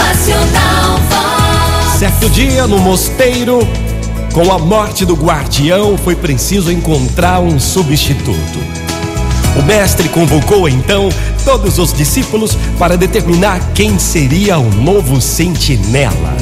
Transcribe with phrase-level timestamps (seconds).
[0.00, 1.98] Motivacional Vox.
[1.98, 3.58] Certo dia, no mosteiro,
[4.32, 8.58] com a morte do guardião, foi preciso encontrar um substituto.
[9.58, 11.10] O mestre convocou então
[11.44, 16.34] todos os discípulos para determinar quem seria o novo sentinela.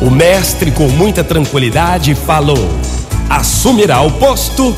[0.00, 2.70] O mestre, com muita tranquilidade, falou:
[3.28, 4.74] assumirá o posto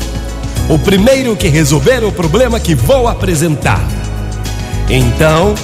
[0.67, 3.81] o primeiro que resolver o problema que vou apresentar.
[4.89, 5.55] Então,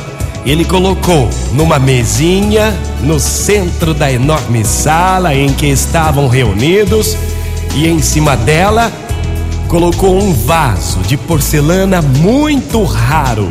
[0.45, 7.17] ele colocou numa mesinha no centro da enorme sala em que estavam reunidos
[7.73, 8.91] e em cima dela
[9.67, 13.49] colocou um vaso de porcelana muito raro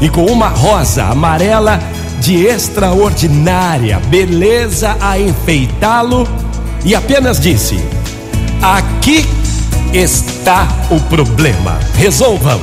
[0.00, 1.80] e com uma rosa amarela
[2.20, 6.28] de extraordinária beleza a enfeitá-lo
[6.84, 7.80] e apenas disse:
[8.62, 9.26] Aqui
[9.92, 11.78] está o problema.
[11.94, 12.60] Resolvam.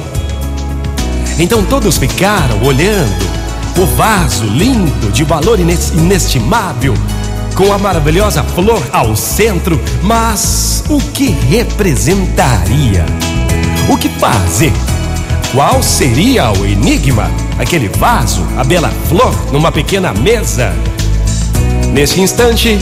[1.38, 3.33] Então todos ficaram olhando
[3.78, 6.94] o vaso lindo, de valor inestimável,
[7.56, 13.06] com a maravilhosa flor ao centro, mas o que representaria?
[13.90, 14.74] O que fazer?
[15.52, 17.30] Qual seria o enigma?
[17.60, 20.74] Aquele vaso, a bela flor numa pequena mesa?
[21.92, 22.80] Neste instante,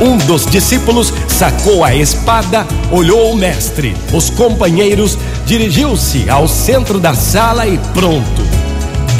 [0.00, 7.14] um dos discípulos sacou a espada, olhou o mestre, os companheiros, dirigiu-se ao centro da
[7.14, 8.59] sala e pronto.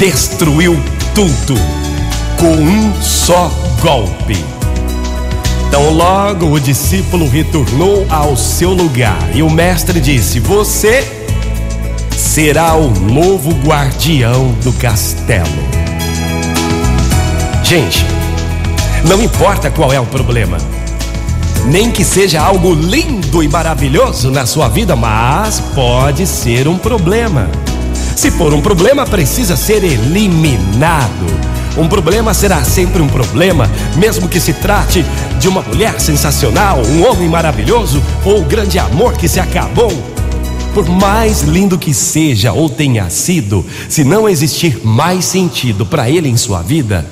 [0.01, 0.81] Destruiu
[1.13, 1.53] tudo
[2.39, 4.35] com um só golpe.
[5.69, 11.07] Tão logo o discípulo retornou ao seu lugar e o mestre disse: Você
[12.17, 15.45] será o novo guardião do castelo.
[17.63, 18.03] Gente,
[19.07, 20.57] não importa qual é o problema,
[21.65, 27.51] nem que seja algo lindo e maravilhoso na sua vida, mas pode ser um problema.
[28.21, 31.25] Se for um problema, precisa ser eliminado.
[31.75, 35.03] Um problema será sempre um problema, mesmo que se trate
[35.39, 39.91] de uma mulher sensacional, um homem maravilhoso ou o grande amor que se acabou.
[40.71, 46.29] Por mais lindo que seja ou tenha sido, se não existir mais sentido para ele
[46.29, 47.03] em sua vida,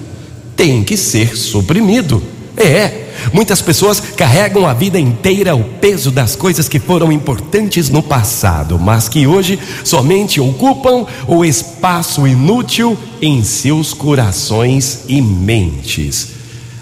[0.56, 2.22] tem que ser suprimido.
[2.56, 8.02] É, muitas pessoas carregam a vida inteira o peso das coisas que foram importantes no
[8.02, 16.30] passado, mas que hoje somente ocupam o espaço inútil em seus corações e mentes.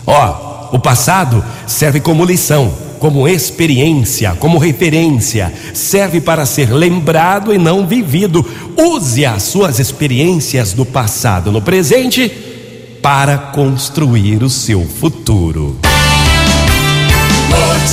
[0.05, 7.57] Ó, o passado serve como lição, como experiência, como referência, serve para ser lembrado e
[7.57, 8.45] não vivido.
[8.77, 12.29] Use as suas experiências do passado no presente
[13.01, 15.86] para construir o seu futuro.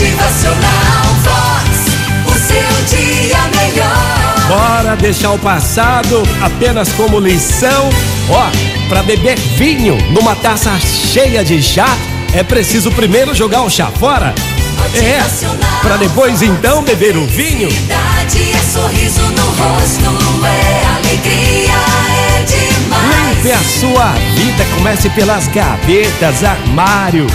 [0.05, 2.27] Motivacional Vox.
[2.27, 4.49] O seu dia melhor.
[4.49, 7.89] Bora deixar o passado apenas como lição.
[8.29, 8.51] Ó,
[8.89, 11.89] para beber vinho numa taça cheia de chá,
[12.35, 14.35] é preciso primeiro jogar o chá fora.
[14.95, 15.23] É,
[15.83, 17.69] para depois então beber o vinho.
[17.69, 21.73] É sorriso no rosto, é alegria,
[22.11, 23.37] é demais.
[23.37, 27.27] Limpe a sua vida, comece pelas gavetas, armário.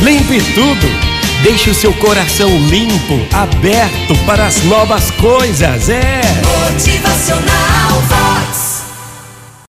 [0.00, 1.09] Limpe tudo.
[1.42, 5.88] Deixe o seu coração limpo, aberto para as novas coisas.
[5.88, 6.20] É.
[6.70, 8.19] Motivacional Vox.